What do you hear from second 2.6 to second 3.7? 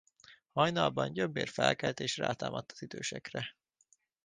az idősekre.